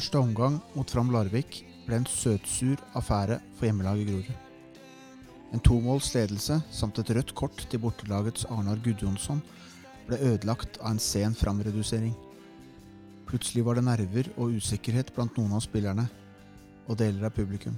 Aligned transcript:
Første 0.00 0.16
omgang 0.16 0.54
mot 0.72 0.88
Fram 0.88 1.10
Larvik 1.12 1.58
ble 1.84 1.98
en 2.00 2.06
søtsur 2.08 2.80
affære 2.96 3.36
for 3.52 3.66
hjemmelaget 3.66 4.06
Grorud. 4.08 4.36
En 5.52 5.60
tomåls 5.60 6.06
ledelse 6.14 6.54
samt 6.72 6.96
et 7.02 7.10
rødt 7.12 7.34
kort 7.36 7.66
til 7.68 7.82
bortelagets 7.82 8.46
Arnar 8.48 8.78
Gudjonsson 8.80 9.42
ble 10.06 10.16
ødelagt 10.24 10.78
av 10.80 10.94
en 10.94 11.02
sen 11.04 11.36
framredusering. 11.36 12.14
Plutselig 13.28 13.66
var 13.66 13.76
det 13.76 13.84
nerver 13.84 14.30
og 14.38 14.56
usikkerhet 14.56 15.10
blant 15.12 15.36
noen 15.36 15.52
av 15.58 15.60
spillerne 15.66 16.06
og 16.86 16.96
deler 17.02 17.26
av 17.28 17.34
publikum. 17.36 17.76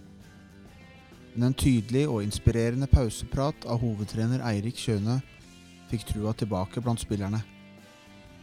Men 1.34 1.48
en 1.48 1.58
tydelig 1.58 2.04
og 2.06 2.22
inspirerende 2.22 2.86
pauseprat 2.92 3.66
av 3.66 3.82
hovedtrener 3.82 4.44
Eirik 4.52 4.78
Kjøne 4.78 5.18
fikk 5.90 6.06
trua 6.12 6.36
tilbake 6.38 6.84
blant 6.86 7.02
spillerne. 7.02 7.42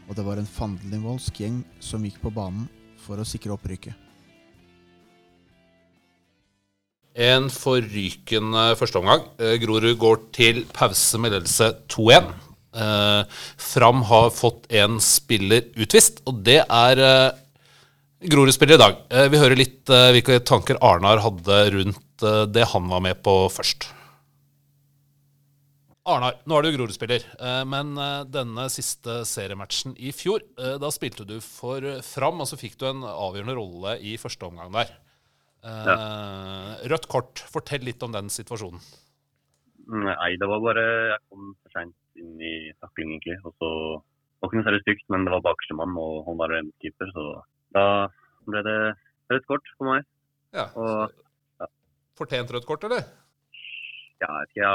Og 0.09 0.19
det 0.19 0.27
var 0.27 0.43
en 0.43 0.51
fandenivoldsk 0.57 1.39
gjeng 1.45 1.63
som 1.79 2.03
gikk 2.03 2.19
på 2.25 2.33
banen 2.35 2.67
for 3.05 3.21
å 3.21 3.27
sikre 3.27 3.55
opprykket. 3.55 4.05
En 7.19 7.49
forrykende 7.51 8.69
førsteomgang. 8.79 9.25
Eh, 9.41 9.57
Grorud 9.59 9.97
går 9.99 10.21
til 10.35 10.63
pause 10.71 11.19
med 11.19 11.33
ledelse 11.33 11.71
2-1. 11.91 12.31
Eh, 12.79 13.39
Fram 13.57 14.03
har 14.07 14.29
fått 14.31 14.69
en 14.71 14.99
spiller 15.03 15.67
utvist, 15.75 16.21
og 16.29 16.43
det 16.45 16.61
er 16.63 17.03
eh, 17.03 17.37
Grorud-spiller 18.29 18.75
i 18.75 18.83
dag. 18.83 18.97
Vi 19.31 19.39
hører 19.39 19.55
litt 19.55 19.87
hvilke 19.87 20.41
tanker 20.43 20.75
Arnar 20.83 21.21
hadde 21.23 21.59
rundt 21.71 22.25
det 22.51 22.65
han 22.67 22.89
var 22.91 22.99
med 22.99 23.21
på 23.23 23.45
først. 23.47 23.87
Arnar, 26.09 26.37
nå 26.49 26.57
er 26.57 26.65
du 26.65 26.73
Grorud-spiller, 26.73 27.23
eh, 27.37 27.61
men 27.69 27.91
eh, 27.99 28.23
denne 28.31 28.65
siste 28.73 29.19
seriematchen 29.29 29.93
i 30.01 30.09
fjor, 30.15 30.41
eh, 30.57 30.77
da 30.81 30.89
spilte 30.93 31.25
du 31.27 31.35
for 31.43 31.83
Fram, 32.05 32.41
og 32.41 32.49
så 32.49 32.57
fikk 32.59 32.77
du 32.81 32.87
en 32.89 33.03
avgjørende 33.05 33.55
rolle 33.57 33.93
i 34.01 34.15
første 34.21 34.47
omgang 34.47 34.73
der. 34.73 34.93
Ja. 35.59 35.95
Rødt 36.87 37.09
kort, 37.11 37.41
fortell 37.51 37.83
litt 37.83 37.99
om 38.05 38.13
den 38.15 38.29
situasjonen. 38.31 38.79
Nei, 39.91 40.29
det 40.39 40.47
var 40.47 40.61
bare 40.63 40.83
Jeg 40.85 41.19
kom 41.27 41.49
for 41.59 41.73
seint 41.73 41.95
inn 42.15 42.37
i 42.39 42.53
takling, 42.79 43.11
egentlig. 43.17 43.35
Og 43.43 43.51
så 43.59 43.71
det 43.99 44.39
var 44.39 44.47
ikke 44.53 44.59
noe 44.61 44.67
særlig 44.69 44.81
stygt, 44.85 45.05
men 45.11 45.27
det 45.27 45.33
var 45.33 45.43
bakerste 45.49 45.75
mann, 45.75 45.97
og 45.99 46.21
han 46.29 46.39
var 46.39 46.53
keeper, 46.79 47.11
så 47.11 47.25
da 47.75 47.83
ble 48.47 48.63
det 48.69 48.77
rødt 49.33 49.49
kort 49.51 49.73
for 49.75 49.91
meg. 49.91 50.07
Ja, 50.55 50.69
Og 50.79 51.67
Fortjent 52.15 52.55
rødt 52.55 52.67
kort, 52.67 52.87
eller? 52.87 53.03
ja, 54.23 54.27
jeg 54.27 54.39
vet 54.39 54.55
ikke, 54.55 54.71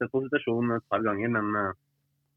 sett 0.00 0.12
på 0.12 0.24
situasjonen 0.26 0.76
et 0.76 0.86
par 0.92 1.04
ganger, 1.06 1.32
men 1.36 1.50
eh, 1.60 1.72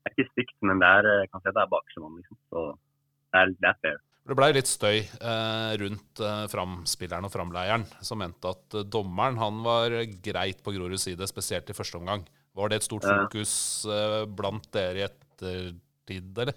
det 0.03 0.11
er 0.11 0.15
ikke 0.17 0.31
stygt. 0.31 0.57
Men 0.67 0.81
det 0.83 0.89
er, 0.99 1.11
jeg 1.23 1.31
kan 1.31 1.43
si 1.43 1.51
at 1.51 1.57
det 1.57 1.63
er 1.63 1.71
bakerste 1.71 2.09
liksom. 2.17 2.41
Så 2.51 2.65
det 2.73 3.41
er, 3.41 3.55
det 3.59 3.69
er 3.71 3.79
fair. 3.81 4.01
Det 4.23 4.37
ble 4.39 4.47
litt 4.55 4.69
støy 4.71 5.01
eh, 5.01 5.71
rundt 5.81 6.21
eh, 6.23 6.43
Fram-spilleren 6.51 7.27
og 7.27 7.33
Framleieren, 7.33 7.83
som 7.99 8.21
mente 8.23 8.53
at 8.53 8.77
eh, 8.79 8.85
dommeren 8.87 9.39
han 9.41 9.59
var 9.65 9.97
greit 10.23 10.61
på 10.63 10.71
Groruds 10.77 11.03
side, 11.09 11.27
spesielt 11.27 11.67
i 11.67 11.75
første 11.75 11.99
omgang. 11.99 12.23
Var 12.55 12.71
det 12.71 12.79
et 12.79 12.87
stort 12.87 13.03
fokus 13.03 13.55
eh, 13.89 14.21
blant 14.31 14.69
dere 14.71 15.01
i 15.01 15.05
ettertid, 15.09 16.31
eller? 16.39 16.55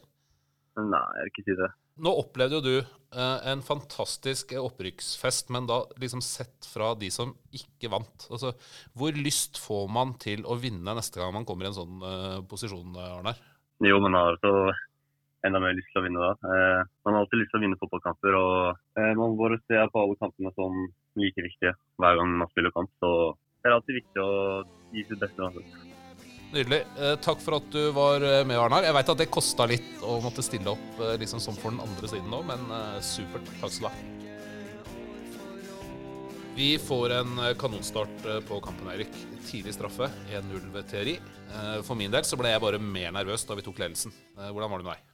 Nei, 0.79 1.03
jeg 1.17 1.27
vil 1.27 1.33
ikke 1.33 1.47
si 1.49 1.59
det. 1.59 1.73
Nå 1.97 2.13
opplevde 2.21 2.59
jo 2.59 2.65
du 2.65 2.75
eh, 2.77 3.39
en 3.53 3.63
fantastisk 3.65 4.53
opprykksfest, 4.61 5.49
men 5.55 5.69
da 5.69 5.81
liksom 6.03 6.21
sett 6.25 6.69
fra 6.69 6.91
de 6.99 7.09
som 7.13 7.33
ikke 7.57 7.91
vant. 7.93 8.27
Altså, 8.29 8.53
hvor 8.97 9.17
lyst 9.17 9.61
får 9.63 9.87
man 9.93 10.13
til 10.21 10.45
å 10.45 10.59
vinne 10.61 10.97
neste 10.97 11.23
gang 11.23 11.33
man 11.35 11.49
kommer 11.49 11.69
i 11.69 11.73
en 11.73 11.79
sånn 11.79 12.05
eh, 12.05 12.43
posisjon, 12.51 12.99
Arnar? 13.01 13.41
Jo, 13.85 14.01
man 14.05 14.17
har 14.17 14.37
så 14.45 14.53
enda 15.47 15.61
mer 15.63 15.77
lyst 15.77 15.91
til 15.93 16.03
å 16.03 16.07
vinne 16.07 16.23
da. 16.23 16.53
Eh, 16.53 16.85
man 17.07 17.17
har 17.17 17.25
alltid 17.25 17.43
lyst 17.43 17.53
til 17.55 17.61
å 17.61 17.65
vinne 17.65 17.81
fotballkamper, 17.81 18.39
og 18.39 19.01
eh, 19.01 19.13
man 19.19 19.37
bare 19.41 19.61
ser 19.65 19.91
på 19.93 20.03
alle 20.05 20.21
kampene 20.21 20.53
som 20.57 20.81
like 21.17 21.49
viktige 21.49 21.77
hver 22.03 22.21
gang 22.21 22.39
man 22.43 22.53
spiller 22.53 22.75
kamp. 22.77 22.93
Så 23.01 23.13
det 23.63 23.71
er 23.71 23.79
alltid 23.79 24.03
viktig 24.03 24.25
å 24.25 24.33
gi 24.93 25.07
sitt 25.09 25.23
beste. 25.23 25.41
uansett. 25.41 25.96
Nydelig. 26.55 26.83
Eh, 26.99 27.15
takk 27.25 27.41
for 27.43 27.59
at 27.59 27.71
du 27.75 27.81
var 27.97 28.23
eh, 28.23 28.43
med, 28.47 28.59
Arnar. 28.61 28.87
Jeg 28.87 28.95
veit 28.97 29.15
at 29.15 29.23
det 29.23 29.31
kosta 29.35 29.67
litt 29.71 30.05
å 30.07 30.21
måtte 30.25 30.45
stille 30.47 30.75
opp 30.77 31.01
liksom 31.21 31.43
som 31.43 31.57
for 31.59 31.75
den 31.75 31.83
andre 31.85 32.11
siden 32.11 32.31
nå, 32.33 32.43
men 32.47 32.69
supert. 33.05 33.49
Takk 33.61 33.75
skal 33.75 33.89
du 33.89 33.91
ha. 33.91 34.13
Vi 36.57 36.71
får 36.81 37.13
en 37.19 37.41
kanonstart 37.61 38.23
på 38.49 38.61
kampen, 38.65 38.89
Eirik. 38.89 39.13
Tidlig 39.45 39.75
straffe, 39.77 40.09
1-0 40.33 40.71
ved. 40.73 40.95
Eh, 40.97 41.83
For 41.85 41.95
min 41.99 42.11
del 42.11 42.25
så 42.25 42.39
ble 42.41 42.55
jeg 42.55 42.63
bare 42.63 42.81
mer 42.81 43.13
nervøs 43.13 43.45
da 43.45 43.59
vi 43.59 43.65
tok 43.67 43.83
ledelsen. 43.83 44.15
Hvordan 44.39 44.71
var 44.73 44.81
det 44.81 44.87
med 44.87 44.93
deg? 44.95 45.05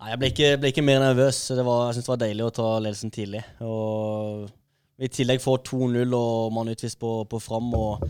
Nei, 0.00 0.08
jeg 0.12 0.20
ble 0.20 0.30
ikke, 0.32 0.50
ble 0.62 0.70
ikke 0.72 0.86
mer 0.86 1.02
nervøs. 1.02 1.42
Var, 1.50 1.82
jeg 1.88 1.96
synes 1.96 2.06
det 2.06 2.12
var 2.14 2.22
deilig 2.22 2.46
å 2.46 2.54
ta 2.56 2.68
ledelsen 2.80 3.12
tidlig. 3.12 3.42
Og 3.66 4.46
I 5.00 5.10
tillegg 5.12 5.42
får 5.42 5.64
2-0 5.68 6.14
og 6.16 6.54
man 6.56 6.72
utvist 6.72 7.00
på, 7.02 7.12
på 7.28 7.42
Fram. 7.42 7.68
Og 7.76 8.06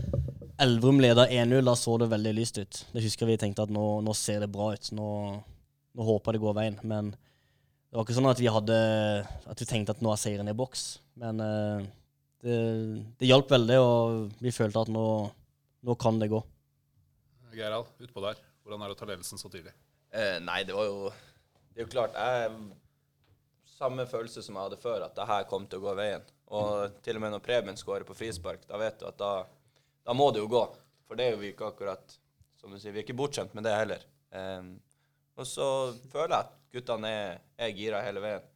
Elverum 0.60 1.00
leder 1.00 1.30
1-0. 1.32 1.64
Da 1.64 1.74
så 1.78 1.96
det 2.00 2.10
veldig 2.12 2.34
lyst 2.36 2.58
ut. 2.60 2.82
Det 2.92 3.04
husker 3.04 3.28
vi 3.28 3.38
tenkte 3.40 3.64
at 3.64 3.72
nå, 3.72 3.84
nå 4.04 4.14
ser 4.16 4.42
det 4.44 4.50
bra 4.52 4.70
ut. 4.76 4.90
Nå, 4.96 5.08
nå 5.96 6.08
håper 6.10 6.36
det 6.36 6.42
går 6.42 6.56
veien. 6.58 6.78
Men 6.82 7.12
det 7.14 7.96
var 7.96 8.04
ikke 8.04 8.18
sånn 8.18 8.30
at 8.30 8.42
vi 8.42 8.50
hadde 8.52 8.76
At 9.50 9.62
vi 9.62 9.68
tenkte 9.68 9.96
at 9.96 10.02
nå 10.04 10.12
er 10.12 10.20
seieren 10.20 10.50
i 10.52 10.56
boks. 10.56 10.84
Men 11.20 11.40
eh, 11.44 11.88
det, 12.44 12.58
det 13.20 13.28
hjalp 13.28 13.50
veldig, 13.52 13.78
og 13.84 14.40
vi 14.40 14.52
følte 14.54 14.84
at 14.84 14.92
nå, 14.92 15.06
nå 15.86 15.96
kan 16.00 16.20
det 16.20 16.30
gå. 16.32 16.42
Gerald, 17.56 17.88
utpå 17.98 18.22
der. 18.24 18.38
Hvordan 18.62 18.84
er 18.84 18.92
det 18.92 18.96
å 18.96 19.00
ta 19.00 19.08
ledelsen 19.08 19.40
så 19.40 19.50
tidlig? 19.52 19.72
Eh, 20.12 20.36
nei, 20.44 20.62
det 20.66 20.76
var 20.76 20.86
jo 20.88 21.10
Det 21.70 21.80
er 21.80 21.86
jo 21.86 21.92
klart 21.92 22.16
jeg 22.18 22.54
Samme 23.70 24.04
følelse 24.10 24.42
som 24.44 24.56
jeg 24.56 24.66
hadde 24.66 24.78
før, 24.82 25.06
at 25.06 25.14
det 25.16 25.24
her 25.24 25.46
kom 25.48 25.64
til 25.64 25.80
å 25.80 25.86
gå 25.86 25.96
veien. 25.96 26.24
Og 26.52 26.98
til 27.00 27.16
og 27.16 27.22
med 27.24 27.32
når 27.32 27.42
Preben 27.44 27.78
skårer 27.78 28.04
på 28.04 28.16
frispark, 28.18 28.66
da 28.68 28.76
vet 28.80 28.98
du 29.00 29.06
at 29.08 29.16
da, 29.16 29.30
da 30.10 30.14
må 30.18 30.32
det 30.34 30.40
jo 30.42 30.48
gå. 30.50 30.60
For 31.06 31.18
det 31.18 31.26
er 31.28 31.36
jo 31.36 31.42
vi 31.44 31.52
ikke 31.52 31.68
akkurat 31.70 32.16
Som 32.58 32.74
du 32.74 32.80
sier, 32.80 32.92
vi 32.92 32.98
er 33.00 33.04
ikke 33.06 33.16
bortskjemt 33.16 33.54
med 33.56 33.64
det 33.64 33.72
heller. 33.72 34.02
Um, 34.34 34.72
og 35.38 35.46
så 35.48 35.66
føler 36.10 36.34
jeg 36.34 36.44
at 36.44 36.56
guttene 36.74 37.12
er, 37.14 37.38
er 37.56 37.70
gira 37.72 38.02
hele 38.04 38.20
veien. 38.20 38.48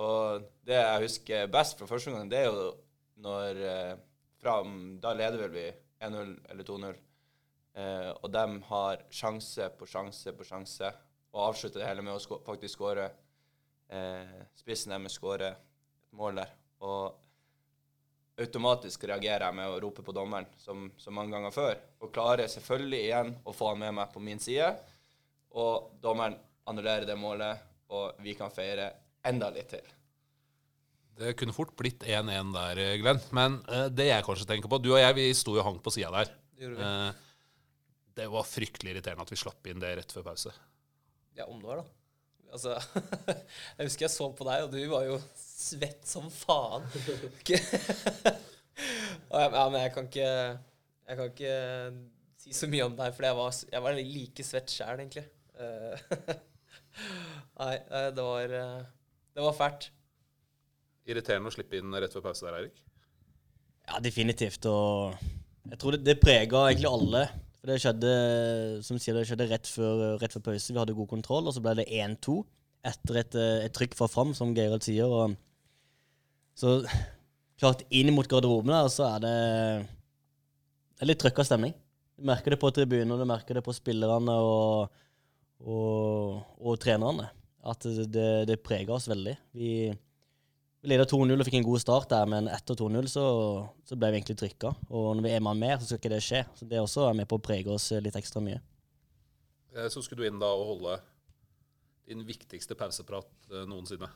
Og 0.00 0.46
det 0.64 0.78
jeg 0.78 1.02
husker 1.02 1.50
best 1.52 1.76
fra 1.76 1.88
første 1.90 2.14
gang, 2.14 2.30
det 2.30 2.38
er 2.40 2.46
jo 2.48 2.70
når 3.26 3.60
eh, 3.68 3.90
fram, 4.40 4.78
Da 5.02 5.12
leder 5.14 5.42
vel 5.44 5.52
vi 5.52 5.66
1-0 6.08 6.32
eller 6.54 6.70
2-0. 6.70 7.02
Uh, 7.74 8.10
og 8.22 8.30
de 8.32 8.46
har 8.70 9.04
sjanse 9.10 9.68
på 9.76 9.90
sjanse 9.90 10.32
på 10.38 10.46
sjanse, 10.46 10.88
og 11.34 11.48
avslutter 11.50 11.82
det 11.82 11.90
hele 11.90 12.06
med 12.06 12.14
å 12.14 12.40
faktisk 12.46 12.78
skåre. 12.78 13.10
Uh, 13.90 14.46
spissen 14.56 14.94
deres 14.94 15.18
skårer 15.18 15.58
et 15.58 16.16
mål 16.16 16.40
der. 16.40 16.54
Og 16.86 17.23
automatisk 18.40 19.04
reagerer 19.08 19.46
jeg 19.46 19.56
med 19.56 19.70
å 19.70 19.80
rope 19.84 20.02
på 20.02 20.14
dommeren, 20.14 20.46
som, 20.58 20.88
så 20.98 21.12
mange 21.14 21.34
ganger 21.36 21.54
før. 21.54 21.78
Og 22.02 22.12
klarer 22.14 22.50
selvfølgelig 22.50 23.02
igjen 23.04 23.34
å 23.46 23.54
få 23.54 23.70
han 23.72 23.82
med 23.84 23.94
meg 24.00 24.14
på 24.14 24.22
min 24.24 24.42
side. 24.42 24.72
Og 25.54 25.94
dommeren 26.02 26.36
annullerer 26.66 27.06
det 27.06 27.18
målet, 27.20 27.62
og 27.94 28.18
vi 28.24 28.34
kan 28.38 28.50
feire 28.52 28.90
enda 29.24 29.50
litt 29.54 29.70
til. 29.76 29.92
Det 31.14 31.36
kunne 31.38 31.54
fort 31.54 31.76
blitt 31.78 32.02
1-1 32.02 32.50
der, 32.56 32.80
Glenn. 32.98 33.20
Men 33.36 33.60
uh, 33.68 33.86
det 33.86 34.08
jeg 34.08 34.26
kanskje 34.26 34.48
tenker 34.50 34.70
på 34.70 34.80
Du 34.82 34.90
og 34.96 34.98
jeg 34.98 35.14
vi 35.14 35.28
sto 35.36 35.54
jo 35.54 35.62
hang 35.62 35.78
på 35.82 35.92
sida 35.94 36.10
der. 36.10 36.32
Det. 36.58 36.70
Eh, 36.86 37.10
det 38.14 38.26
var 38.30 38.46
fryktelig 38.46 38.92
irriterende 38.92 39.24
at 39.26 39.30
vi 39.32 39.38
slapp 39.38 39.66
inn 39.66 39.82
det 39.82 39.90
rett 39.98 40.12
før 40.14 40.26
pause. 40.28 40.52
Ja, 41.34 41.48
om 41.50 41.58
det 41.58 41.66
var, 41.66 41.82
da. 41.82 42.03
Altså, 42.54 42.76
jeg 43.76 43.88
husker 43.88 44.06
jeg 44.06 44.14
så 44.14 44.28
på 44.38 44.46
deg, 44.46 44.66
og 44.66 44.74
du 44.74 44.80
var 44.92 45.06
jo 45.08 45.18
svett 45.38 46.06
som 46.08 46.30
faen. 46.32 46.86
Okay. 47.40 47.60
Ja, 49.30 49.68
men 49.70 49.76
jeg 49.78 49.90
kan 49.94 50.06
ikke 50.08 50.24
Jeg 50.26 51.18
kan 51.18 51.28
ikke 51.28 51.52
si 52.42 52.54
så 52.56 52.66
mye 52.66 52.86
om 52.88 52.96
deg, 52.98 53.12
for 53.14 53.26
jeg 53.28 53.36
var, 53.38 53.58
jeg 53.70 53.82
var 53.84 53.98
like 53.98 54.46
svett 54.46 54.72
sjæl, 54.74 55.02
egentlig. 55.04 55.22
Eh, 55.54 56.34
Nei, 57.60 57.74
eh, 57.76 58.08
det 58.16 58.24
var 58.24 58.56
eh, 58.58 58.80
Det 59.36 59.44
var 59.44 59.54
fælt. 59.58 59.86
Irriterende 61.06 61.52
å 61.52 61.54
slippe 61.54 61.78
inn 61.78 61.94
rett 61.94 62.16
før 62.16 62.26
pause 62.26 62.46
der, 62.48 62.58
Eirik. 62.58 62.82
Ja, 63.84 64.00
definitivt. 64.02 64.66
Og 64.70 65.14
jeg 65.70 65.80
tror 65.80 65.96
det, 65.96 66.02
det 66.06 66.18
prega 66.22 66.66
egentlig 66.70 66.90
alle. 66.90 67.24
For 67.64 67.72
det 67.72 67.80
skjedde 67.80 68.08
som 68.84 68.98
sier, 69.00 69.16
det 69.16 69.24
skjedde 69.24 69.48
rett 69.48 69.68
før, 69.72 70.02
rett 70.20 70.34
før 70.36 70.42
pause. 70.50 70.68
Vi 70.68 70.76
hadde 70.76 70.92
god 70.98 71.08
kontroll, 71.08 71.46
og 71.48 71.54
så 71.56 71.62
ble 71.64 71.72
det 71.78 71.86
1-2 71.88 72.34
etter 72.84 73.18
et, 73.22 73.36
eh, 73.40 73.62
et 73.64 73.72
trykk 73.72 73.96
fra 73.96 74.04
fram, 74.12 74.34
som 74.36 74.52
Geirald 74.52 74.84
sier. 74.84 75.08
Og 75.08 75.32
så 76.60 76.74
klart 77.62 77.86
inn 77.88 78.12
mot 78.12 78.28
garderoben 78.28 78.68
der, 78.68 78.90
så 78.92 79.06
er 79.14 79.24
det, 79.24 79.38
det 80.92 81.06
er 81.06 81.08
litt 81.08 81.22
trøkka 81.24 81.46
stemning. 81.48 81.72
Du 82.20 82.28
merker 82.28 82.52
det 82.52 82.60
på 82.60 82.68
tribunen, 82.76 83.16
du 83.16 83.24
merker 83.32 83.56
det 83.56 83.64
på 83.64 83.72
spillerne 83.72 84.36
og, 84.44 84.92
og, 85.64 86.44
og 86.60 86.76
trenerne. 86.84 87.30
At 87.64 87.88
det, 88.12 88.28
det, 88.50 88.60
preger 88.60 88.92
oss 88.92 89.08
veldig. 89.08 89.38
Vi, 89.56 89.72
vi 90.84 90.92
leda 90.92 91.06
2-0 91.08 91.32
og 91.40 91.46
fikk 91.48 91.56
en 91.58 91.66
god 91.66 91.80
start 91.82 92.10
der, 92.12 92.28
men 92.28 92.48
etter 92.52 92.76
2-0 92.78 93.08
så, 93.08 93.24
så 93.88 93.96
ble 93.96 94.10
vi 94.12 94.20
egentlig 94.20 94.36
trykka. 94.42 94.74
Og 94.92 95.14
når 95.16 95.24
vi 95.24 95.32
er 95.32 95.42
med 95.44 95.60
mer, 95.62 95.78
så 95.80 95.88
skal 95.88 96.00
ikke 96.02 96.12
det 96.12 96.20
skje. 96.24 96.42
Så 96.58 96.68
det 96.68 96.82
også 96.82 97.06
er 97.08 97.16
med 97.18 97.28
på 97.30 97.38
å 97.40 97.44
prege 97.44 97.72
oss 97.72 97.88
litt 98.04 98.18
ekstra 98.20 98.42
mye. 98.44 98.60
Eh, 99.74 99.88
Så 99.88 100.04
skulle 100.04 100.22
du 100.24 100.28
inn 100.28 100.42
da 100.42 100.50
og 100.52 100.66
holde 100.74 100.98
din 102.08 102.20
viktigste 102.28 102.76
pauseprat 102.78 103.30
eh, 103.50 103.64
noensinne. 103.70 104.10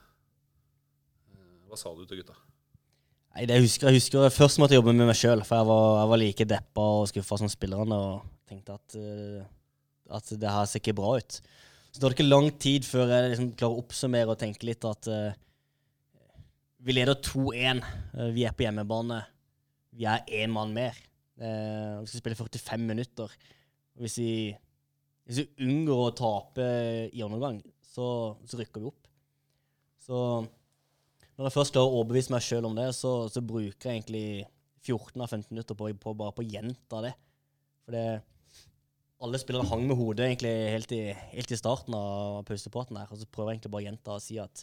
Eh, 1.33 1.57
Hva 1.71 1.81
sa 1.81 1.95
du 1.97 2.05
til 2.05 2.21
gutta? 2.23 2.37
Nei, 3.35 3.47
det 3.49 3.59
jeg 3.59 3.67
husker 3.69 3.89
jeg 3.91 4.01
husker 4.01 4.31
først 4.33 4.61
måtte 4.61 4.77
jeg 4.77 4.83
jobbe 4.83 4.97
med 4.97 5.09
meg 5.09 5.17
sjøl, 5.19 5.45
for 5.49 5.61
jeg 5.61 5.69
var, 5.69 5.89
jeg 6.03 6.13
var 6.13 6.23
like 6.25 6.49
deppa 6.53 6.87
og 7.01 7.09
skuffa 7.11 7.41
som 7.41 7.51
spillerne 7.53 7.97
og 7.97 8.29
tenkte 8.49 8.77
at, 8.79 8.97
at 10.17 10.31
det 10.41 10.53
her 10.53 10.69
ser 10.69 10.81
ikke 10.81 10.97
bra 10.97 11.19
ut. 11.21 11.37
Så 11.89 11.99
det 11.99 12.05
tar 12.05 12.17
ikke 12.17 12.29
lang 12.29 12.49
tid 12.61 12.89
før 12.89 13.13
jeg 13.13 13.35
liksom 13.35 13.51
klarer 13.57 13.77
å 13.77 13.83
oppsummere 13.85 14.33
og 14.33 14.41
tenke 14.41 14.67
litt 14.69 14.85
at 14.89 15.09
vi 16.79 16.95
leder 16.95 17.19
2-1. 17.25 17.83
Eh, 18.15 18.31
vi 18.35 18.45
er 18.47 18.55
på 18.55 18.65
hjemmebane. 18.67 19.23
Vi 19.99 20.07
er 20.07 20.25
én 20.41 20.53
mann 20.55 20.75
mer. 20.75 20.97
Eh, 21.39 21.99
vi 22.03 22.11
skal 22.11 22.23
spille 22.23 22.39
45 22.39 22.87
minutter. 22.87 23.35
Hvis 23.99 24.19
vi, 24.21 24.33
hvis 25.27 25.43
vi 25.43 25.67
unngår 25.67 26.05
å 26.05 26.15
tape 26.17 26.69
i 27.11 27.25
undergang, 27.27 27.59
så, 27.83 28.37
så 28.47 28.61
rykker 28.61 28.83
vi 28.83 28.93
opp. 28.93 29.11
Så 29.99 30.21
når 31.39 31.49
jeg 31.49 31.55
først 31.55 31.75
klarer 31.75 31.91
å 31.91 32.01
overbevise 32.01 32.33
meg 32.35 32.47
sjøl 32.47 32.69
om 32.71 32.79
det, 32.79 32.89
så, 32.97 33.13
så 33.31 33.43
bruker 33.45 33.91
jeg 33.91 34.01
egentlig 34.01 34.27
14 34.87 35.23
av 35.23 35.31
15 35.31 35.53
minutter 35.53 35.79
på, 35.79 35.91
på 35.99 36.15
bare 36.19 36.35
på 36.35 36.45
å 36.45 36.49
gjenta 36.49 37.03
det. 37.05 37.13
For 37.85 37.97
det, 37.97 38.07
alle 39.27 39.41
spillerne 39.43 39.69
hang 39.69 39.85
med 39.89 39.99
hodet 39.99 40.29
egentlig 40.29 40.55
helt 40.73 40.95
i, 40.95 41.03
helt 41.35 41.53
i 41.55 41.59
starten 41.59 41.97
av 41.99 42.45
pausepraten 42.47 42.99
her, 43.01 43.11
og 43.11 43.19
så 43.19 43.27
prøver 43.27 43.53
jeg 43.53 43.59
egentlig 43.59 43.75
bare 43.75 43.85
å 43.85 43.89
gjenta 43.89 44.15
og 44.15 44.23
si 44.23 44.39
at 44.43 44.63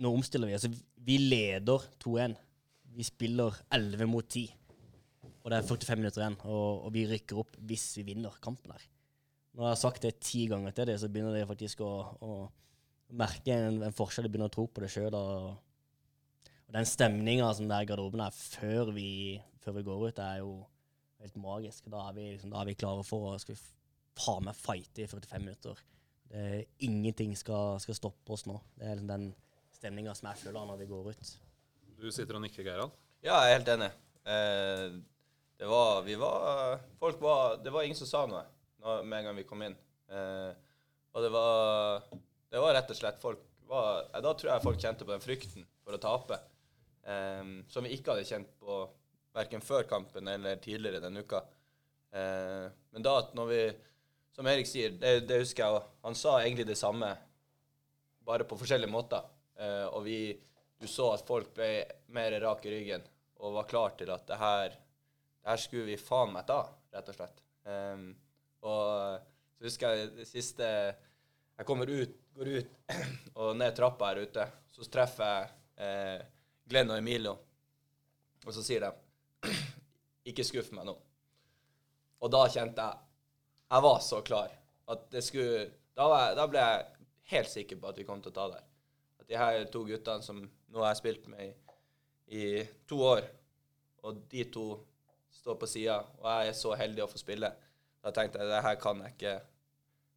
nå 0.00 0.12
omstiller 0.12 0.48
vi. 0.48 0.56
Altså, 0.56 0.70
vi 1.04 1.18
leder 1.18 1.84
2-1. 2.04 2.36
Vi 2.96 3.06
spiller 3.06 3.56
11 3.72 4.08
mot 4.10 4.26
10. 4.26 4.46
Og 5.42 5.50
det 5.50 5.58
er 5.58 5.66
45 5.66 5.98
minutter 5.98 6.22
igjen, 6.22 6.38
og, 6.46 6.84
og 6.86 6.90
vi 6.94 7.02
rykker 7.10 7.38
opp 7.42 7.56
hvis 7.66 7.88
vi 7.98 8.04
vinner 8.12 8.34
kampen 8.44 8.74
her. 8.74 8.84
Når 9.52 9.64
jeg 9.64 9.74
har 9.74 9.80
sagt 9.80 10.04
det 10.06 10.12
ti 10.22 10.44
ganger 10.48 10.74
til 10.76 10.88
dem, 10.88 10.98
så 11.00 11.10
begynner 11.12 11.34
de 11.34 11.48
faktisk 11.48 11.82
å, 11.84 11.90
å 12.22 12.36
merke 13.18 13.56
en, 13.56 13.82
en 13.84 13.96
forskjell. 13.96 14.28
De 14.28 14.32
begynner 14.32 14.52
å 14.52 14.54
tro 14.54 14.68
på 14.70 14.84
det 14.84 14.90
sjøl. 14.94 15.16
Og, 15.18 16.52
og 16.68 16.76
den 16.76 16.88
stemninga 16.88 17.50
som 17.58 17.66
det 17.68 17.76
er 17.76 17.86
i 17.86 17.90
garderoben 17.90 18.22
her 18.22 18.36
før 18.36 18.94
vi, 18.96 19.10
før 19.64 19.76
vi 19.80 19.84
går 19.88 20.06
ut, 20.06 20.22
er 20.22 20.40
jo 20.40 20.54
helt 21.22 21.38
magisk. 21.42 21.90
Da 21.92 22.06
er 22.06 22.16
vi, 22.16 22.28
liksom, 22.36 22.54
da 22.54 22.62
er 22.62 22.70
vi 22.70 22.78
klare 22.78 23.04
for 23.06 23.32
å 23.32 23.36
skal 23.42 23.58
vi 23.58 23.62
faen 24.22 24.46
meg 24.46 24.58
fighte 24.58 25.04
i 25.04 25.10
45 25.10 25.44
minutter. 25.44 25.84
Det, 26.32 26.46
ingenting 26.86 27.34
skal, 27.36 27.80
skal 27.82 27.98
stoppe 27.98 28.36
oss 28.36 28.46
nå. 28.48 28.56
Det 28.78 28.86
er 28.86 28.96
liksom 28.96 29.10
den 29.10 29.28
stemninga 29.82 30.14
som 30.14 30.30
jeg 30.30 30.44
føler 30.46 30.68
når 30.68 30.82
vi 30.84 30.90
går 30.90 31.10
ut. 31.12 31.32
Du 31.98 32.08
sitter 32.14 32.38
og 32.38 32.44
nikker, 32.44 32.66
Geirald. 32.66 32.94
Ja, 33.22 33.40
jeg 33.46 33.52
er 33.52 33.56
helt 33.58 33.70
enig. 33.74 33.90
Eh, 34.32 34.84
det 35.58 35.68
var 35.70 36.02
Vi 36.06 36.14
var 36.18 36.78
Folk 36.98 37.18
var 37.22 37.56
Det 37.58 37.72
var 37.74 37.82
ingen 37.82 37.98
som 37.98 38.06
sa 38.06 38.20
noe 38.30 38.44
når, 38.82 39.00
med 39.02 39.16
en 39.18 39.26
gang 39.28 39.38
vi 39.38 39.44
kom 39.46 39.62
inn. 39.66 39.74
Eh, 40.10 40.50
og 41.12 41.24
det 41.24 41.30
var 41.34 42.04
Det 42.50 42.62
var 42.62 42.74
rett 42.78 42.92
og 42.94 42.98
slett 42.98 43.18
folk 43.22 43.42
var, 43.70 44.04
eh, 44.12 44.22
Da 44.22 44.34
tror 44.34 44.52
jeg 44.52 44.64
folk 44.64 44.82
kjente 44.82 45.06
på 45.06 45.14
den 45.14 45.24
frykten 45.24 45.66
for 45.82 45.98
å 45.98 46.02
tape. 46.02 46.38
Eh, 47.02 47.42
som 47.70 47.86
vi 47.86 47.94
ikke 47.96 48.14
hadde 48.14 48.26
kjent 48.28 48.50
på 48.62 48.80
verken 49.34 49.64
før 49.64 49.86
kampen 49.90 50.28
eller 50.28 50.58
tidligere 50.62 51.02
denne 51.02 51.22
uka. 51.22 51.42
Eh, 52.12 52.66
men 52.92 53.06
da 53.06 53.18
at 53.22 53.34
når 53.38 53.50
vi 53.54 53.62
Som 54.32 54.46
Erik 54.48 54.64
sier, 54.64 54.94
det, 54.96 55.26
det 55.28 55.42
husker 55.42 55.60
jeg 55.60 55.76
òg. 55.76 55.88
Han 56.06 56.14
sa 56.16 56.38
egentlig 56.40 56.64
det 56.64 56.78
samme, 56.80 57.10
bare 58.24 58.46
på 58.48 58.56
forskjellige 58.56 58.88
måter. 58.88 59.26
Eh, 59.62 59.86
og 59.86 60.02
vi 60.06 60.18
Du 60.82 60.88
så 60.90 61.12
at 61.14 61.22
folk 61.22 61.52
ble 61.54 61.84
mer 62.10 62.34
rak 62.42 62.64
i 62.66 62.70
ryggen 62.72 63.04
og 63.38 63.52
var 63.54 63.68
klar 63.70 63.92
til 63.94 64.10
at 64.10 64.24
det 64.26 64.38
her 64.40 64.72
det 65.42 65.50
her 65.50 65.58
skulle 65.58 65.90
vi 65.90 65.98
faen 65.98 66.30
meg 66.34 66.46
ta, 66.46 66.60
rett 66.94 67.08
og 67.10 67.16
slett. 67.16 67.40
Um, 67.66 68.12
og 68.62 69.22
så 69.58 69.66
husker 69.66 69.96
jeg 69.96 70.10
det 70.14 70.26
siste 70.26 70.66
Jeg 70.66 71.66
kommer 71.66 71.90
ut, 71.90 72.14
går 72.34 72.50
ut 72.58 72.76
og 73.42 73.56
ned 73.58 73.74
trappa 73.74 74.12
her 74.12 74.22
ute. 74.22 74.46
Så 74.70 74.86
treffer 74.90 75.26
jeg 75.26 75.48
eh, 75.84 76.22
Glenn 76.70 76.90
og 76.94 76.98
Emilio, 76.98 77.34
og 78.46 78.54
så 78.54 78.62
sier 78.64 78.86
de 78.86 79.50
Ikke 80.30 80.46
skuff 80.46 80.70
meg 80.74 80.86
nå. 80.86 80.94
Og 82.22 82.30
da 82.30 82.46
kjente 82.46 82.86
jeg 82.86 83.02
Jeg 83.74 83.86
var 83.88 84.00
så 84.06 84.22
klar. 84.22 84.54
At 84.94 85.08
det 85.10 85.24
skulle 85.26 85.66
Da, 85.98 86.06
jeg, 86.06 86.36
da 86.38 86.46
ble 86.48 86.62
jeg 86.62 87.08
helt 87.34 87.50
sikker 87.50 87.82
på 87.82 87.90
at 87.90 87.98
vi 87.98 88.06
kom 88.06 88.22
til 88.22 88.30
å 88.30 88.36
ta 88.38 88.46
det 88.52 88.62
her. 88.62 88.71
De 89.32 89.38
her 89.40 89.64
to 89.72 89.80
guttene 89.88 90.24
som 90.24 90.42
nå 90.44 90.80
har 90.82 90.90
jeg 90.92 91.00
spilt 91.00 91.28
med 91.32 91.46
i, 91.46 91.52
i 92.36 92.46
to 92.88 92.98
år, 93.06 93.24
og 94.04 94.18
de 94.28 94.44
to 94.52 94.66
står 95.32 95.56
på 95.60 95.68
sida, 95.70 96.02
og 96.20 96.26
jeg 96.28 96.50
er 96.50 96.58
så 96.58 96.74
heldig 96.76 97.04
å 97.06 97.08
få 97.08 97.20
spille, 97.20 97.48
da 98.02 98.12
tenkte 98.12 98.42
jeg 98.42 98.50
det 98.50 98.60
her 98.66 98.76
kan 98.82 99.00
jeg 99.06 99.14
ikke 99.16 99.32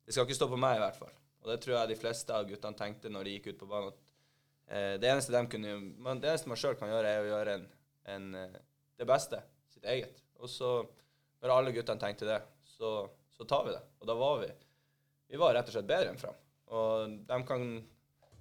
Det 0.06 0.14
skal 0.14 0.28
ikke 0.28 0.38
stå 0.38 0.48
på 0.52 0.60
meg, 0.62 0.76
i 0.78 0.82
hvert 0.84 0.98
fall. 1.00 1.14
Og 1.42 1.48
det 1.50 1.56
tror 1.64 1.76
jeg 1.76 1.90
de 1.90 1.98
fleste 1.98 2.34
av 2.34 2.46
guttene 2.50 2.78
tenkte 2.78 3.10
når 3.10 3.26
de 3.26 3.32
gikk 3.36 3.48
ut 3.54 3.60
på 3.62 3.70
banen. 3.70 3.94
at 3.94 4.12
eh, 4.68 4.94
Det 5.02 5.10
eneste 5.10 5.34
de 5.34 5.42
kunne 5.50 5.72
man, 6.02 6.20
Det 6.22 6.30
eneste 6.30 6.52
man 6.52 6.60
sjøl 6.62 6.78
kan 6.78 6.92
gjøre, 6.92 7.10
er 7.10 7.24
å 7.24 7.32
gjøre 7.32 7.56
en, 7.58 7.66
en, 8.14 8.28
eh, 8.42 8.60
det 9.02 9.08
beste. 9.10 9.40
Sitt 9.74 9.86
eget. 9.90 10.22
Og 10.38 10.52
så, 10.52 10.76
når 11.42 11.56
alle 11.56 11.74
guttene 11.74 12.02
tenkte 12.02 12.30
det, 12.30 12.38
så, 12.76 12.92
så 13.34 13.50
tar 13.50 13.66
vi 13.66 13.74
det. 13.74 13.82
Og 14.02 14.10
da 14.12 14.18
var 14.20 14.40
vi 14.44 14.52
Vi 15.34 15.42
var 15.42 15.56
rett 15.58 15.70
og 15.70 15.74
slett 15.74 15.90
bedre 15.90 16.14
enn 16.14 16.22
fram. 16.22 16.38
Og 16.70 17.18
de 17.30 17.42
kan 17.50 17.66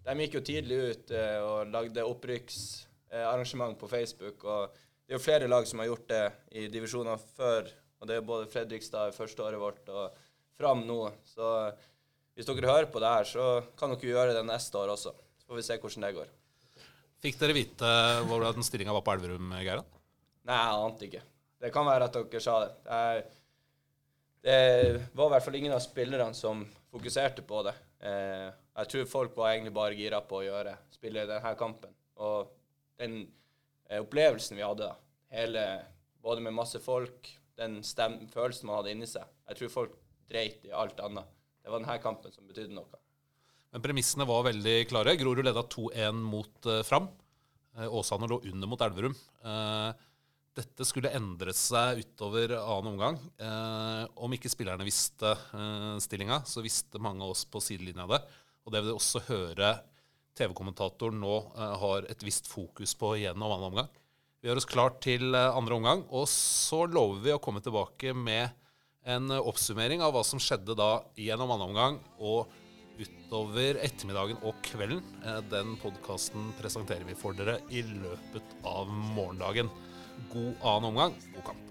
De 0.04 0.16
gikk 0.20 0.38
jo 0.38 0.44
tidlig 0.44 0.80
ut 0.90 1.12
eh, 1.16 1.38
og 1.40 1.70
lagde 1.72 2.04
opprykksarrangement 2.04 3.78
på 3.80 3.88
Facebook. 3.88 4.44
og 4.44 4.74
det 5.04 5.12
er 5.12 5.18
jo 5.18 5.24
flere 5.24 5.48
lag 5.48 5.66
som 5.68 5.80
har 5.82 5.90
gjort 5.90 6.06
det 6.08 6.22
i 6.56 6.68
divisjoner 6.72 7.20
før. 7.36 7.68
Og 8.00 8.08
det 8.08 8.16
er 8.16 8.24
både 8.24 8.48
Fredrikstad 8.52 9.10
i 9.10 9.16
første 9.16 9.44
året 9.44 9.60
vårt 9.60 9.90
og 9.92 10.22
Fram 10.54 10.84
nå. 10.86 10.98
Så 11.26 11.48
hvis 12.34 12.46
dere 12.46 12.70
hører 12.70 12.88
på 12.92 13.00
det 13.02 13.10
her, 13.10 13.28
så 13.28 13.46
kan 13.78 13.92
dere 13.92 14.12
gjøre 14.12 14.36
det 14.36 14.44
neste 14.46 14.78
år 14.80 14.92
også. 14.94 15.12
Så 15.40 15.48
får 15.48 15.58
vi 15.58 15.64
se 15.66 15.78
hvordan 15.82 16.06
det 16.06 16.12
går. 16.16 16.32
Fikk 17.24 17.40
dere 17.40 17.56
vite 17.56 17.92
hvordan 18.28 18.64
stillinga 18.64 18.94
var 18.96 19.04
på 19.04 19.16
Elverum, 19.16 19.52
Geiran? 19.58 19.88
Nei, 20.44 20.60
jeg 20.60 20.84
ante 20.86 21.08
ikke. 21.08 21.22
Det 21.64 21.72
kan 21.72 21.88
være 21.88 22.08
at 22.08 22.16
dere 22.20 22.44
sa 22.44 22.58
det. 22.64 22.74
Det, 24.44 24.56
det 25.00 25.16
var 25.16 25.30
i 25.30 25.34
hvert 25.34 25.46
fall 25.46 25.56
ingen 25.60 25.74
av 25.74 25.84
spillerne 25.84 26.36
som 26.36 26.64
fokuserte 26.92 27.44
på 27.48 27.62
det. 27.66 27.74
Eh, 28.74 28.82
jeg 28.82 28.90
tror 28.90 29.10
folk 29.10 29.38
var 29.38 29.54
egentlig 29.54 29.74
bare 29.76 29.98
gira 29.98 30.20
på 30.26 30.40
å 30.40 30.44
gjøre, 30.46 30.76
spille 30.94 31.26
denne 31.30 31.54
kampen. 31.58 31.94
Og 32.22 32.52
den 33.00 33.20
eh, 33.88 34.00
opplevelsen 34.00 34.58
vi 34.58 34.66
hadde, 34.66 34.90
da. 34.90 34.98
Hele, 35.34 35.64
både 36.22 36.44
med 36.44 36.54
masse 36.54 36.78
folk, 36.82 37.30
den 37.58 37.80
følelsen 37.82 38.68
man 38.68 38.80
hadde 38.80 38.94
inni 38.94 39.08
seg. 39.10 39.26
Jeg 39.50 39.60
tror 39.60 39.72
folk 39.72 39.98
dreit 40.30 40.66
i 40.66 40.74
alt 40.74 41.00
annet. 41.02 41.30
Det 41.62 41.72
var 41.72 41.80
denne 41.80 41.98
kampen 42.02 42.34
som 42.34 42.46
betydde 42.46 42.74
noe. 42.74 43.00
Men 43.74 43.82
premissene 43.82 44.26
var 44.28 44.44
veldig 44.46 44.74
klare. 44.90 45.16
Grorud 45.18 45.46
leda 45.46 45.64
2-1 45.66 46.18
mot 46.22 46.68
uh, 46.70 46.82
Fram. 46.86 47.08
Uh, 47.74 47.88
Åsane 47.98 48.28
lå 48.30 48.38
under 48.46 48.70
mot 48.70 48.82
Elverum. 48.86 49.16
Dette 50.54 50.86
skulle 50.86 51.10
endre 51.16 51.50
seg 51.56 51.98
utover 52.04 52.52
annen 52.60 52.92
omgang. 52.92 53.16
Eh, 53.42 54.04
om 54.22 54.34
ikke 54.36 54.50
spillerne 54.52 54.86
visste 54.86 55.32
eh, 55.34 55.96
stillinga, 56.02 56.44
så 56.46 56.62
visste 56.62 57.02
mange 57.02 57.26
av 57.26 57.32
oss 57.34 57.42
på 57.50 57.62
sidelinja 57.62 58.06
det. 58.12 58.20
Og 58.64 58.72
det 58.72 58.80
vil 58.82 58.92
du 58.92 58.96
også 58.96 59.22
høre 59.28 59.74
TV-kommentatoren 60.38 61.20
nå 61.22 61.36
eh, 61.54 61.76
har 61.82 62.08
et 62.10 62.24
visst 62.26 62.48
fokus 62.50 62.96
på 62.98 63.14
gjennom 63.22 63.52
annen 63.52 63.70
omgang. 63.70 63.92
Vi 64.40 64.50
gjør 64.50 64.60
oss 64.60 64.68
klart 64.68 65.00
til 65.04 65.30
eh, 65.36 65.56
andre 65.56 65.78
omgang, 65.78 66.04
og 66.10 66.26
så 66.30 66.84
lover 66.90 67.22
vi 67.24 67.34
å 67.34 67.40
komme 67.42 67.62
tilbake 67.64 68.14
med 68.16 68.52
en 69.04 69.28
oppsummering 69.36 70.00
av 70.02 70.14
hva 70.16 70.22
som 70.24 70.40
skjedde 70.40 70.76
da 70.80 71.04
gjennom 71.20 71.52
annen 71.52 71.68
omgang 71.68 71.98
og 72.16 72.48
utover 72.98 73.78
ettermiddagen 73.84 74.40
og 74.46 74.58
kvelden. 74.66 75.02
Eh, 75.24 75.40
Den 75.52 75.76
podkasten 75.82 76.52
presenterer 76.60 77.06
vi 77.08 77.18
for 77.18 77.36
dere 77.36 77.60
i 77.70 77.84
løpet 77.86 78.56
av 78.64 78.88
morgendagen. 78.88 79.70
God 80.32 80.54
annen 80.62 80.90
omgang, 80.92 81.16
god 81.34 81.44
kamp. 81.52 81.62